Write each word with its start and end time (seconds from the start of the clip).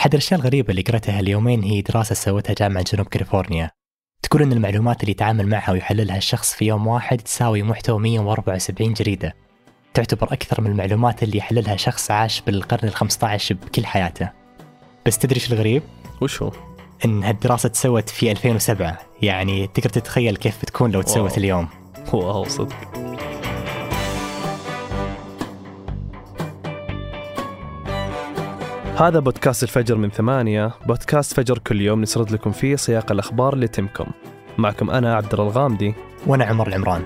أحد 0.00 0.14
الأشياء 0.14 0.40
الغريبة 0.40 0.70
اللي 0.70 0.82
قرأتها 0.82 1.20
اليومين 1.20 1.62
هي 1.62 1.82
دراسة 1.82 2.14
سوتها 2.14 2.54
جامعة 2.54 2.84
جنوب 2.92 3.06
كاليفورنيا 3.06 3.70
تقول 4.22 4.42
أن 4.42 4.52
المعلومات 4.52 5.00
اللي 5.00 5.10
يتعامل 5.10 5.46
معها 5.46 5.72
ويحللها 5.72 6.16
الشخص 6.16 6.54
في 6.54 6.64
يوم 6.64 6.86
واحد 6.86 7.18
تساوي 7.18 7.62
محتوى 7.62 7.98
174 7.98 8.92
جريدة 8.92 9.34
تعتبر 9.94 10.32
أكثر 10.32 10.60
من 10.60 10.70
المعلومات 10.70 11.22
اللي 11.22 11.38
يحللها 11.38 11.76
شخص 11.76 12.10
عاش 12.10 12.40
بالقرن 12.40 12.88
ال 12.88 12.94
15 12.94 13.54
بكل 13.54 13.86
حياته 13.86 14.30
بس 15.06 15.18
تدري 15.18 15.36
إيش 15.40 15.52
الغريب؟ 15.52 15.82
وش 16.20 16.42
هو؟ 16.42 16.52
إن 17.04 17.24
هالدراسة 17.24 17.68
تسوت 17.68 18.08
في 18.08 18.30
2007 18.30 18.98
يعني 19.22 19.66
تقدر 19.66 19.90
تتخيل 19.90 20.36
كيف 20.36 20.62
بتكون 20.62 20.90
لو 20.90 21.02
تسوت 21.02 21.30
واو. 21.30 21.36
اليوم 21.36 21.68
واو 22.12 22.44
صدق 22.44 23.09
هذا 29.00 29.18
بودكاست 29.18 29.62
الفجر 29.62 29.96
من 29.96 30.10
ثمانية 30.10 30.72
بودكاست 30.86 31.34
فجر 31.34 31.58
كل 31.58 31.80
يوم 31.80 32.02
نسرد 32.02 32.30
لكم 32.30 32.52
فيه 32.52 32.76
سياق 32.76 33.12
الأخبار 33.12 33.52
اللي 33.52 33.68
تهمكم 33.68 34.06
معكم 34.58 34.90
أنا 34.90 35.14
عبد 35.14 35.34
الغامدي 35.34 35.94
وأنا 36.26 36.44
عمر 36.44 36.68
العمران. 36.68 37.02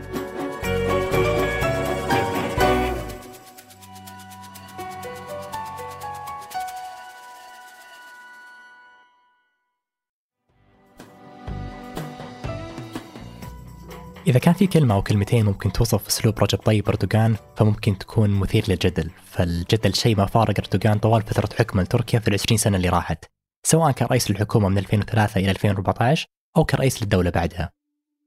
إذا 14.27 14.39
كان 14.39 14.55
في 14.55 14.67
كلمة 14.67 14.95
أو 14.95 15.03
كلمتين 15.03 15.45
ممكن 15.45 15.73
توصف 15.73 16.07
أسلوب 16.07 16.39
رجب 16.39 16.59
طيب 16.59 16.89
أردوغان 16.89 17.37
فممكن 17.57 17.99
تكون 17.99 18.31
مثير 18.31 18.65
للجدل، 18.69 19.11
فالجدل 19.25 19.95
شيء 19.95 20.17
ما 20.17 20.27
فارق 20.27 20.55
أردوغان 20.59 20.99
طوال 20.99 21.23
فترة 21.23 21.49
حكمه 21.59 21.83
لتركيا 21.83 22.19
في 22.19 22.29
العشرين 22.29 22.59
سنة 22.59 22.77
اللي 22.77 22.89
راحت، 22.89 23.25
سواء 23.63 23.93
كرئيس 23.93 24.31
للحكومة 24.31 24.69
من 24.69 24.79
2003 24.79 25.41
إلى 25.41 25.51
2014 25.51 26.27
أو 26.57 26.65
كرئيس 26.65 27.03
للدولة 27.03 27.31
بعدها. 27.31 27.71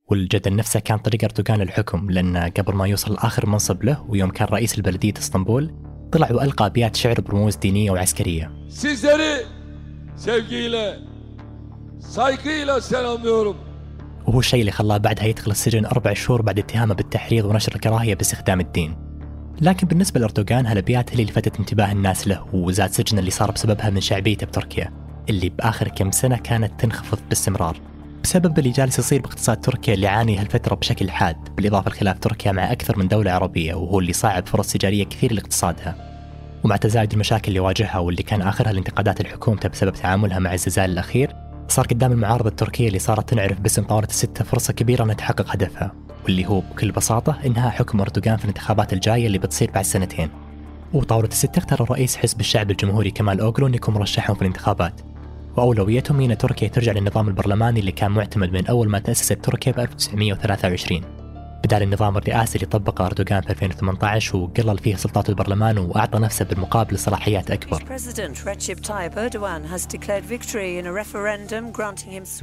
والجدل 0.08 0.56
نفسه 0.56 0.80
كان 0.80 0.98
طريق 0.98 1.24
أردوغان 1.24 1.62
للحكم 1.62 2.12
لأن 2.12 2.38
قبل 2.38 2.76
ما 2.76 2.88
يوصل 2.88 3.14
لآخر 3.14 3.46
منصب 3.46 3.84
له 3.84 4.06
ويوم 4.10 4.30
كان 4.30 4.48
رئيس 4.48 4.80
لبلدية 4.80 5.14
إسطنبول 5.18 5.74
طلع 6.12 6.32
وألقى 6.32 6.66
أبيات 6.66 6.96
شعر 6.96 7.22
برموز 7.22 7.56
دينية 7.56 7.92
وعسكرية 7.92 8.52
Sizleri 8.70 9.46
sevgiyle, 10.18 11.00
saygıyla 12.00 12.82
selamlıyorum. 12.82 13.67
وهو 14.28 14.40
الشيء 14.40 14.60
اللي 14.60 14.72
خلاه 14.72 14.98
بعدها 14.98 15.26
يدخل 15.26 15.52
السجن 15.52 15.86
أربع 15.86 16.14
شهور 16.14 16.42
بعد 16.42 16.60
اتهامه 16.60 16.94
بالتحريض 16.94 17.46
ونشر 17.46 17.76
الكراهية 17.76 18.16
باستخدام 18.16 18.60
الدين. 18.60 18.96
لكن 19.62 19.88
بالنسبة 19.88 20.20
لأردوغان 20.20 20.66
هالأبيات 20.66 21.12
اللي 21.12 21.24
لفتت 21.24 21.60
انتباه 21.60 21.92
الناس 21.92 22.28
له 22.28 22.46
وزاد 22.54 22.92
سجن 22.92 23.20
اللي 23.20 23.32
صار 23.32 23.52
بسببها 23.52 23.90
من 23.90 24.02
شعبيته 24.02 24.46
بتركيا 24.46 24.94
اللي 25.30 25.50
بآخر 25.50 25.88
كم 25.88 26.12
سنة 26.12 26.38
كانت 26.38 26.80
تنخفض 26.80 27.20
باستمرار. 27.30 27.78
بسبب 28.24 28.60
اللي 28.60 28.70
جالس 28.70 29.00
يصير 29.00 29.22
باقتصاد 29.22 29.62
تركيا 29.62 29.94
اللي 29.94 30.08
عاني 30.08 30.38
هالفترة 30.38 30.76
بشكل 30.76 31.12
حاد 31.12 31.38
بالإضافة 31.56 31.92
لخلاف 31.92 32.20
تركيا 32.20 32.52
مع 32.52 32.72
أكثر 32.72 32.98
من 32.98 33.08
دولة 33.08 33.32
عربية 33.32 33.74
وهو 33.74 34.00
اللي 34.00 34.14
صعب 34.14 34.48
فرص 34.48 34.74
تجارية 34.74 35.04
كثير 35.04 35.34
لاقتصادها. 35.34 35.96
ومع 36.64 36.76
تزايد 36.76 37.14
المشاكل 37.14 37.48
اللي 37.48 37.60
واجهها 37.60 37.98
واللي 37.98 38.24
كان 38.24 38.42
آخرها 38.42 38.72
الانتقادات 38.72 39.22
لحكومته 39.22 39.70
بسبب 39.70 39.94
تعاملها 39.94 40.40
مع 40.40 40.54
الزلزال 40.54 40.92
الأخير 40.92 41.47
صار 41.68 41.86
قدام 41.86 42.12
المعارضة 42.12 42.50
التركية 42.50 42.88
اللي 42.88 43.00
صارت 43.00 43.30
تنعرف 43.30 43.60
باسم 43.60 43.84
طاولة 43.84 44.08
الستة 44.08 44.44
فرصة 44.44 44.74
كبيرة 44.74 45.04
أنها 45.04 45.16
تحقق 45.16 45.52
هدفها 45.52 45.92
واللي 46.24 46.46
هو 46.46 46.60
بكل 46.60 46.92
بساطة 46.92 47.38
إنها 47.46 47.70
حكم 47.70 48.02
أردوغان 48.02 48.38
في 48.38 48.44
الانتخابات 48.44 48.94
الجاية 48.94 49.28
اللي 49.28 49.38
بتصير 49.38 49.72
بعد 49.72 49.86
سنتين. 49.86 50.30
وطاولة 50.94 51.28
الستة 51.28 51.60
اختار 51.60 51.92
رئيس 51.92 52.18
حزب 52.18 52.40
الشعب 52.40 52.72
الجمهوري 52.72 53.12
كمال 53.12 53.40
أوغلو 53.40 53.68
أن 53.68 53.74
يكون 53.74 53.94
مرشحهم 53.94 54.36
في 54.36 54.42
الانتخابات. 54.42 55.02
وأولويتهم 55.58 56.20
هي 56.20 56.26
أن 56.26 56.38
تركيا 56.38 56.68
ترجع 56.68 56.92
للنظام 56.92 57.28
البرلماني 57.28 57.80
اللي 57.80 57.92
كان 57.92 58.12
معتمد 58.12 58.52
من 58.52 58.68
أول 58.68 58.90
ما 58.90 59.00
تأسست 59.00 59.34
تركيا 59.46 59.72
ب 59.72 59.80
1923 59.80 61.02
بدال 61.68 61.84
النظام 61.84 62.18
الرئاسي 62.18 62.56
اللي 62.56 62.66
طبقه 62.66 63.06
أردوغان 63.06 63.42
في 63.42 63.50
2018 63.50 64.38
وقلل 64.38 64.78
فيه 64.78 64.96
سلطات 64.96 65.30
البرلمان 65.30 65.78
وأعطى 65.78 66.20
نفسه 66.20 66.46
بالمقابل 66.46 67.00
صلاحيات 67.00 67.52
أكبر. 67.52 67.84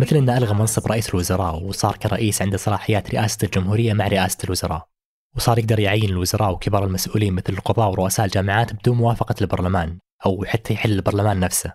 مثل 0.01 0.17
أنه 0.17 0.39
ألغى 0.39 0.55
منصب 0.55 0.87
رئيس 0.87 1.09
الوزراء 1.09 1.63
وصار 1.63 1.97
كرئيس 1.97 2.43
عنده 2.43 2.57
صلاحيات 2.57 3.15
رئاسة 3.15 3.39
الجمهورية 3.43 3.93
مع 3.93 4.09
رئاسة 4.09 4.39
الوزراء. 4.45 4.89
وصار 5.37 5.59
يقدر 5.59 5.81
يعين 5.81 6.11
الوزراء 6.11 6.53
وكبار 6.53 6.85
المسؤولين 6.85 7.33
مثل 7.33 7.53
القضاة 7.53 7.89
ورؤساء 7.89 8.27
الجامعات 8.27 8.73
بدون 8.73 8.97
موافقة 8.97 9.35
البرلمان 9.41 9.99
أو 10.27 10.45
حتى 10.45 10.75
يحل 10.75 10.93
البرلمان 10.93 11.41
نفسه. 11.41 11.73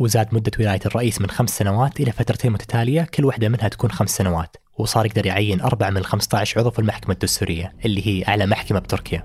وزاد 0.00 0.34
مدة 0.34 0.52
ولاية 0.58 0.80
الرئيس 0.86 1.20
من 1.20 1.30
خمس 1.30 1.58
سنوات 1.58 2.00
إلى 2.00 2.12
فترتين 2.12 2.52
متتالية 2.52 3.02
كل 3.14 3.24
واحدة 3.24 3.48
منها 3.48 3.68
تكون 3.68 3.90
خمس 3.90 4.16
سنوات. 4.16 4.56
وصار 4.78 5.06
يقدر 5.06 5.26
يعين 5.26 5.60
أربعة 5.60 5.90
من 5.90 6.04
15 6.04 6.60
عضو 6.60 6.70
في 6.70 6.78
المحكمة 6.78 7.14
الدستورية 7.14 7.72
اللي 7.84 8.06
هي 8.06 8.24
أعلى 8.28 8.46
محكمة 8.46 8.78
بتركيا. 8.78 9.24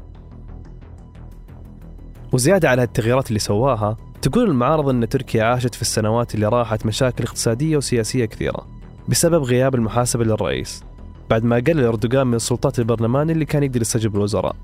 وزيادة 2.34 2.70
على 2.70 2.84
التغييرات 2.84 3.28
اللي 3.28 3.40
سواها 3.40 3.98
تقول 4.22 4.50
المعارضة 4.50 4.92
أن 4.92 5.10
تركيا 5.10 5.44
عاشت 5.44 5.76
في 5.76 5.82
السنوات 5.82 6.36
اللي 6.36 6.48
راحت 6.48 6.86
مشاكل 6.86 7.24
اقتصادية 7.24 7.78
وسياسية 7.78 8.26
كثيرة 8.26 8.68
بسبب 9.10 9.44
غياب 9.44 9.76
المحاسبة 9.76 10.24
للرئيس 10.24 10.84
بعد 11.30 11.44
ما 11.44 11.56
قلل 11.56 11.84
أردوغان 11.86 12.28
من 12.28 12.40
سلطات 12.40 12.80
البرلمان 12.80 13.30
اللي 13.30 13.46
كان 13.46 13.64
يقدر 13.64 13.82
يستجيب 13.82 14.16
الوزراء. 14.16 14.56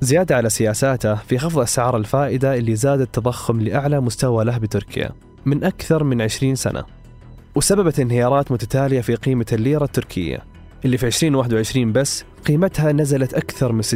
زيادة 0.00 0.36
على 0.36 0.50
سياساته 0.50 1.14
في 1.14 1.38
خفض 1.38 1.58
أسعار 1.58 1.96
الفائدة 1.96 2.56
اللي 2.56 2.74
زاد 2.76 3.00
التضخم 3.00 3.60
لأعلى 3.60 4.00
مستوى 4.00 4.44
له 4.44 4.58
بتركيا 4.58 5.10
من 5.44 5.64
أكثر 5.64 6.04
من 6.04 6.22
20 6.22 6.54
سنة. 6.54 6.84
وسببت 7.54 8.00
انهيارات 8.00 8.52
متتالية 8.52 9.00
في 9.00 9.14
قيمة 9.14 9.46
الليرة 9.52 9.84
التركية 9.84 10.44
اللي 10.84 10.98
في 10.98 11.06
2021 11.06 11.92
بس 11.92 12.24
قيمتها 12.46 12.92
نزلت 12.92 13.34
أكثر 13.34 13.72
من 13.72 13.82
60% 13.82 13.94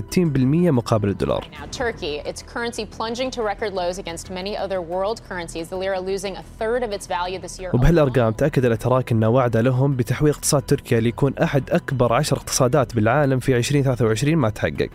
مقابل 0.70 1.08
الدولار. 1.08 1.48
Now, 1.52 1.78
Turkey, 1.78 2.28
its 2.30 2.42
currency 2.42 2.84
plunging 2.98 3.30
to 3.30 3.42
record 3.42 3.72
lows 3.72 3.98
against 3.98 4.30
many 4.30 4.56
other 4.56 4.80
world 4.80 5.20
currencies, 5.28 5.69
the 5.69 5.76
lira 5.76 6.00
losing 6.00 6.36
a 6.36 6.44
third 6.60 6.82
of 6.82 6.92
its 6.92 7.06
value 7.06 7.38
this 7.46 7.60
year. 7.60 7.74
وبهالأرقام 7.74 8.32
تأكد 8.32 8.64
الأتراك 8.64 9.12
أن 9.12 9.24
وعده 9.24 9.60
لهم 9.60 9.96
بتحويل 9.96 10.32
اقتصاد 10.32 10.62
تركيا 10.62 11.00
ليكون 11.00 11.34
أحد 11.38 11.70
أكبر 11.70 12.12
عشر 12.12 12.36
اقتصادات 12.36 12.94
بالعالم 12.94 13.38
في 13.38 13.56
2023 13.56 14.36
ما 14.36 14.50
تحقق. 14.50 14.90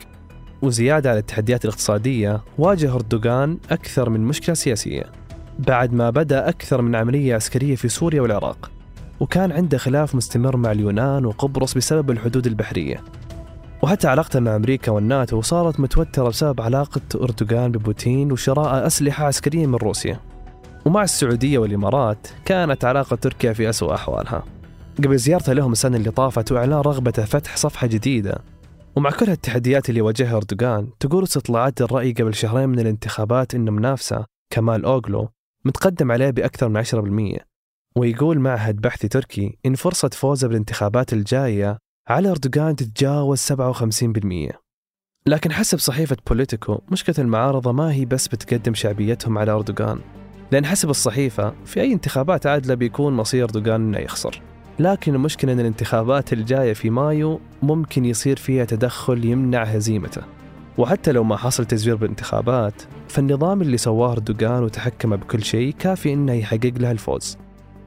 وزيادة 0.62 1.10
على 1.10 1.20
التحديات 1.20 1.66
الاقتصادية 1.66 2.42
واجه 2.58 2.96
أردوغان 2.96 3.58
أكثر 3.72 4.10
من 4.10 4.20
مشكلة 4.20 4.56
سياسية. 4.56 5.04
بعد 5.68 5.94
ما 5.94 6.10
بدأ 6.10 6.50
أكثر 6.50 6.82
من 6.82 6.96
عملية 6.96 7.36
عسكرية 7.36 7.76
في 7.76 7.88
سوريا 7.90 8.22
والعراق 8.22 8.72
وكان 9.20 9.52
عنده 9.52 9.78
خلاف 9.78 10.16
مستمر 10.16 10.58
مع 10.58 10.72
اليونان 10.72 11.26
وقبرص 11.26 11.74
بسبب 11.74 12.12
الحدود 12.12 12.48
البحرية. 12.48 13.02
وحتى 13.82 14.08
علاقته 14.08 14.40
مع 14.40 14.56
أمريكا 14.56 14.92
والناتو 14.92 15.42
صارت 15.42 15.80
متوترة 15.80 16.30
بسبب 16.30 16.62
علاقة 16.62 17.02
أردوغان 17.16 17.72
ببوتين 17.72 18.32
وشراء 18.32 18.88
أسلحة 18.88 19.26
عسكرية 19.26 19.68
من 19.68 19.76
روسيا. 19.76 20.20
ومع 20.86 21.04
السعودية 21.04 21.58
والإمارات 21.58 22.28
كانت 22.46 22.86
علاقة 22.86 23.16
تركيا 23.16 23.54
في 23.54 23.70
أسوأ 23.70 23.94
أحوالها. 23.94 24.44
قبل 24.98 25.18
زيارته 25.18 25.54
لهم 25.54 25.72
السنة 25.72 25.98
اللي 25.98 26.12
طافت 26.12 26.52
وإعلان 26.52 26.80
رغبته 26.80 27.26
فتح 27.26 27.58
صفحة 27.58 27.88
جديدة. 27.88 28.38
ومع 28.96 29.10
كل 29.10 29.30
التحديات 29.30 29.90
اللي 29.90 30.02
واجهها 30.02 30.38
أردوغان 30.38 30.88
تقول 31.00 31.24
استطلاعات 31.24 31.82
الرأي 31.82 32.12
قبل 32.12 32.34
شهرين 32.34 32.70
من 32.70 32.80
الانتخابات 32.80 33.56
إن 33.56 33.70
منافسة. 33.70 34.26
كمال 34.54 34.86
أوغلو 34.86 35.30
متقدم 35.66 36.12
عليه 36.12 36.30
بأكثر 36.30 36.70
من 36.70 36.84
10% 37.40 37.44
ويقول 37.96 38.40
معهد 38.40 38.76
بحثي 38.76 39.08
تركي 39.08 39.58
إن 39.66 39.76
فرصة 39.76 40.10
فوزه 40.10 40.48
بالانتخابات 40.48 41.14
الجاية 41.14 41.78
على 42.10 42.32
أردوغان 42.32 42.76
تتجاوز 42.76 43.40
57% 43.40 44.56
لكن 45.26 45.52
حسب 45.52 45.78
صحيفة 45.78 46.18
بوليتيكو 46.28 46.82
مشكلة 46.92 47.16
المعارضة 47.20 47.72
ما 47.72 47.94
هي 47.94 48.06
بس 48.06 48.28
بتقدم 48.28 48.74
شعبيتهم 48.74 49.38
على 49.38 49.52
أردوغان 49.52 50.00
لأن 50.54 50.66
حسب 50.66 50.90
الصحيفة 50.90 51.54
في 51.66 51.82
أي 51.82 51.94
انتخابات 51.94 52.48
عادلة 52.48 52.74
بيكون 52.74 53.14
مصير 53.14 53.44
أردوغان 53.44 53.82
إنه 53.82 53.98
يخسر. 53.98 54.42
لكن 54.80 55.16
المشكلة 55.16 55.54
أن 55.54 55.60
الانتخابات 55.60 56.34
الجاية 56.34 56.74
في 56.74 56.90
مايو 56.90 57.40
ممكن 57.62 58.06
يصير 58.06 58.38
فيها 58.38 58.66
تدخل 58.66 59.26
يمنع 59.26 59.64
هزيمته. 59.64 60.22
وحتى 60.78 61.12
لو 61.12 61.24
ما 61.24 61.38
حصل 61.38 61.66
تزوير 61.66 61.96
بالانتخابات 61.96 62.82
فالنظام 63.08 63.62
اللي 63.62 63.78
سواه 63.78 64.12
أردوغان 64.12 64.64
وتحكم 64.64 65.16
بكل 65.16 65.44
شيء 65.44 65.74
كافي 65.80 66.14
إنه 66.14 66.34
يحقق 66.34 66.74
له 66.78 66.92
الفوز. 66.92 67.38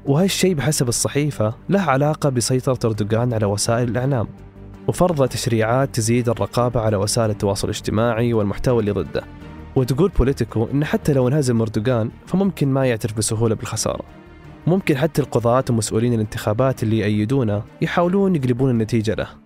وهالشيء 0.06 0.55
بحسب 0.55 0.88
الصحيفة 0.88 1.55
له 1.69 1.81
علاقة 1.81 2.29
بسيطرة 2.29 2.79
أردوغان 2.85 3.35
على 3.35 3.47
وسائل 3.47 3.88
الإعلام 3.88 4.27
وفرض 4.88 5.29
تشريعات 5.29 5.94
تزيد 5.94 6.29
الرقابة 6.29 6.81
على 6.81 6.97
وسائل 6.97 7.31
التواصل 7.31 7.69
الاجتماعي 7.69 8.35
والمحتوى 8.35 8.81
اللي 8.81 8.91
ضده. 8.91 9.23
وتقول 9.77 10.11
بوليتيكو 10.19 10.69
إن 10.73 10.85
حتى 10.85 11.12
لو 11.12 11.29
انهزم 11.29 11.61
أردوغان 11.61 12.11
فممكن 12.27 12.69
ما 12.69 12.87
يعترف 12.87 13.19
بسهولة 13.19 13.55
بالخسارة. 13.55 14.05
ممكن 14.67 14.97
حتى 14.97 15.23
القضاة 15.23 15.65
ومسؤولين 15.71 16.15
الانتخابات 16.15 16.82
اللي 16.82 16.99
يأيدونه 16.99 17.62
يحاولون 17.81 18.37
يقلبون 18.37 18.71
النتيجة 18.71 19.15
له. 19.15 19.45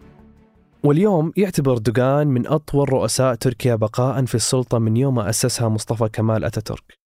واليوم 0.84 1.32
يعتبر 1.36 1.72
أردوغان 1.72 2.26
من 2.26 2.46
أطول 2.46 2.92
رؤساء 2.92 3.34
تركيا 3.34 3.74
بقاء 3.74 4.24
في 4.24 4.34
السلطة 4.34 4.78
من 4.78 4.96
يوم 4.96 5.14
ما 5.14 5.30
أسسها 5.30 5.68
مصطفى 5.68 6.08
كمال 6.08 6.44
أتاتورك. 6.44 6.98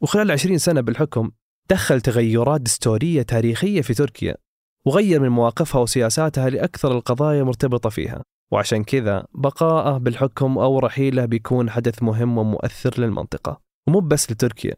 وخلال 0.00 0.30
20 0.30 0.58
سنة 0.58 0.80
بالحكم 0.80 1.30
دخل 1.70 2.00
تغيرات 2.00 2.60
دستورية 2.60 3.22
تاريخية 3.22 3.80
في 3.80 3.94
تركيا 3.94 4.34
وغير 4.86 5.20
من 5.20 5.28
مواقفها 5.28 5.80
وسياساتها 5.80 6.50
لأكثر 6.50 6.92
القضايا 6.92 7.42
مرتبطة 7.42 7.90
فيها. 7.90 8.22
وعشان 8.52 8.84
كذا 8.84 9.24
بقاءه 9.34 9.98
بالحكم 9.98 10.58
أو 10.58 10.78
رحيله 10.78 11.24
بيكون 11.24 11.70
حدث 11.70 12.02
مهم 12.02 12.38
ومؤثر 12.38 13.00
للمنطقة. 13.00 13.60
ومو 13.88 14.00
بس 14.00 14.32
لتركيا 14.32 14.74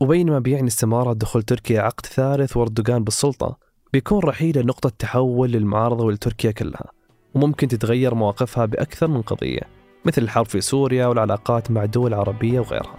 وبينما 0.00 0.38
بيعني 0.38 0.66
استمارة 0.66 1.12
دخول 1.12 1.42
تركيا 1.42 1.80
عقد 1.80 2.06
ثالث 2.06 2.56
واردوغان 2.56 3.04
بالسلطة 3.04 3.58
بيكون 3.92 4.18
رحيله 4.18 4.62
نقطة 4.62 4.92
تحول 4.98 5.50
للمعارضة 5.50 6.04
ولتركيا 6.04 6.50
كلها. 6.50 7.01
وممكن 7.34 7.68
تتغير 7.68 8.14
مواقفها 8.14 8.66
بأكثر 8.66 9.08
من 9.08 9.22
قضية 9.22 9.60
مثل 10.04 10.22
الحرب 10.22 10.46
في 10.46 10.60
سوريا 10.60 11.06
والعلاقات 11.06 11.70
مع 11.70 11.84
دول 11.84 12.14
عربية 12.14 12.60
وغيرها. 12.60 12.96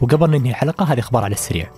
وقبل 0.00 0.30
ننهي 0.30 0.50
الحلقة 0.50 0.84
هذه 0.84 0.98
أخبار 0.98 1.24
على 1.24 1.32
السريع. 1.32 1.70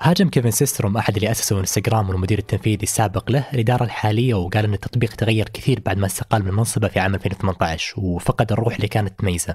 هاجم 0.00 0.28
كيفن 0.28 0.50
سيستروم 0.50 0.96
أحد 0.96 1.16
اللي 1.16 1.30
أسسوا 1.30 1.60
إنستغرام 1.60 2.08
والمدير 2.08 2.38
التنفيذي 2.38 2.82
السابق 2.82 3.30
له 3.30 3.46
الإدارة 3.54 3.84
الحالية 3.84 4.34
وقال 4.34 4.64
أن 4.64 4.74
التطبيق 4.74 5.14
تغير 5.14 5.48
كثير 5.48 5.80
بعد 5.86 5.98
ما 5.98 6.06
استقال 6.06 6.44
من 6.44 6.54
منصبه 6.54 6.88
في 6.88 7.00
عام 7.00 7.14
2018 7.14 8.00
وفقد 8.00 8.52
الروح 8.52 8.74
اللي 8.74 8.88
كانت 8.88 9.18
تميزه. 9.18 9.54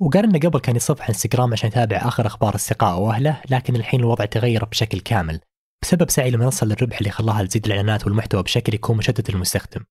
وقال 0.00 0.24
إنه 0.24 0.38
قبل 0.38 0.60
كان 0.60 0.76
يصفح 0.76 1.08
إنستغرام 1.08 1.52
عشان 1.52 1.68
يتابع 1.68 1.96
آخر 1.96 2.26
أخبار 2.26 2.54
اصدقائه 2.54 2.98
وأهله 2.98 3.40
لكن 3.50 3.76
الحين 3.76 4.00
الوضع 4.00 4.24
تغير 4.24 4.64
بشكل 4.64 5.00
كامل 5.00 5.40
بسبب 5.82 6.10
سعي 6.10 6.28
المنصة 6.28 6.66
للربح 6.66 6.98
اللي 6.98 7.10
خلاها 7.10 7.44
تزيد 7.44 7.66
الإعلانات 7.66 8.06
والمحتوى 8.06 8.42
بشكل 8.42 8.74
يكون 8.74 8.96
مشتت 8.96 9.30
للمستخدم. 9.30 9.84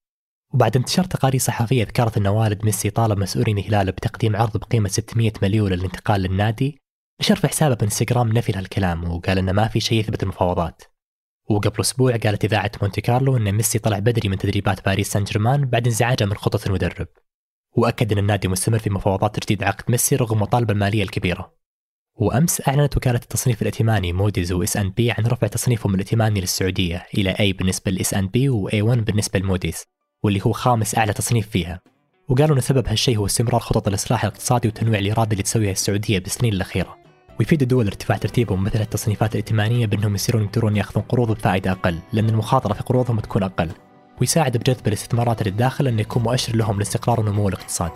وبعد 0.53 0.77
انتشار 0.77 1.05
تقارير 1.05 1.39
صحفية 1.39 1.83
ذكرت 1.83 2.17
إن 2.17 2.27
والد 2.27 2.65
ميسي 2.65 2.89
طالب 2.89 3.19
مسؤولين 3.19 3.57
الهلال 3.57 3.91
بتقديم 3.91 4.35
عرض 4.35 4.57
بقيمة 4.57 4.89
600 4.89 5.31
مليون 5.41 5.71
للانتقال 5.71 6.21
للنادي 6.21 6.81
نشر 7.21 7.35
في 7.35 7.47
حسابه 7.47 7.75
بإنستغرام 7.75 8.33
نفي 8.33 8.51
لهالكلام 8.51 9.11
وقال 9.11 9.37
إنه 9.37 9.51
ما 9.51 9.67
في 9.67 9.79
شيء 9.79 9.99
يثبت 9.99 10.23
المفاوضات. 10.23 10.83
وقبل 11.49 11.81
أسبوع 11.81 12.17
قالت 12.17 12.45
إذاعة 12.45 12.71
مونتي 12.81 13.01
كارلو 13.01 13.37
إن 13.37 13.51
ميسي 13.51 13.79
طلع 13.79 13.99
بدري 13.99 14.29
من 14.29 14.37
تدريبات 14.37 14.85
باريس 14.85 15.11
سان 15.11 15.23
جيرمان 15.23 15.65
بعد 15.65 15.87
انزعاجه 15.87 16.25
من 16.25 16.35
خطط 16.35 16.67
المدرب. 16.67 17.07
وأكد 17.75 18.11
أن 18.11 18.17
النادي 18.17 18.47
مستمر 18.47 18.79
في 18.79 18.89
مفاوضات 18.89 19.39
تجديد 19.39 19.63
عقد 19.63 19.91
ميسي 19.91 20.15
رغم 20.15 20.35
المطالبه 20.37 20.73
المالية 20.73 21.03
الكبيرة. 21.03 21.53
وأمس 22.15 22.67
أعلنت 22.67 22.97
وكالة 22.97 23.19
التصنيف 23.23 23.61
الائتماني 23.61 24.13
موديز 24.13 24.51
و 24.51 24.77
S&P 24.77 25.11
عن 25.11 25.25
رفع 25.27 25.47
تصنيفهم 25.47 25.93
الائتماني 25.95 26.41
للسعودية 26.41 27.05
إلى 27.17 27.31
A 27.39 27.53
بالنسبة 27.53 27.91
لل 27.91 28.13
S&P 28.13 28.49
و 28.49 28.81
A1 28.81 29.05
بالنسبة 29.05 29.39
لموديز 29.39 29.83
واللي 30.23 30.41
هو 30.45 30.51
خامس 30.51 30.97
أعلى 30.97 31.13
تصنيف 31.13 31.49
فيها. 31.49 31.79
وقالوا 32.29 32.55
أن 32.55 32.61
سبب 32.61 32.87
هالشيء 32.87 33.17
هو 33.17 33.25
استمرار 33.25 33.59
خطط 33.59 33.87
الإصلاح 33.87 34.23
الاقتصادي 34.23 34.67
وتنويع 34.67 34.99
الإيراد 34.99 35.31
اللي 35.31 35.43
تسويها 35.43 35.71
السعودية 35.71 36.19
بالسنين 36.19 36.53
الأخيرة. 36.53 36.97
ويفيد 37.39 37.61
الدول 37.61 37.87
ارتفاع 37.87 38.17
ترتيبهم 38.17 38.63
مثل 38.63 38.81
التصنيفات 38.81 39.31
الائتمانية 39.31 39.85
بأنهم 39.85 40.15
يصيرون 40.15 40.43
يقدرون 40.43 40.77
يأخذون 40.77 41.03
قروض 41.03 41.31
بفائدة 41.31 41.71
أقل 41.71 41.99
لأن 42.13 42.29
المخاطرة 42.29 42.73
في 42.73 42.83
قروضهم 42.83 43.19
تكون 43.19 43.43
أقل. 43.43 43.69
ويساعد 44.23 44.57
بجذب 44.57 44.87
الاستثمارات 44.87 45.43
للداخل 45.43 45.87
إنه 45.87 46.01
يكون 46.01 46.23
مؤشر 46.23 46.55
لهم 46.55 46.79
لاستقرار 46.79 47.19
ونمو 47.19 47.49
الاقتصاد 47.49 47.91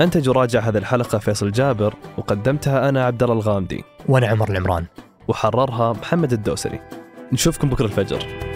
أنتج 0.00 0.28
وراجع 0.28 0.60
هذه 0.60 0.78
الحلقة 0.78 1.18
فيصل 1.18 1.52
جابر 1.52 1.94
وقدمتها 2.18 2.88
أنا 2.88 3.04
عبد 3.04 3.22
الله 3.22 3.34
الغامدي. 3.34 3.84
وأنا 4.08 4.26
عمر 4.26 4.50
العمران. 4.50 4.86
وحررها 5.28 5.92
محمد 5.92 6.32
الدوسري. 6.32 6.80
نشوفكم 7.32 7.68
بكرة 7.68 7.84
الفجر. 7.84 8.51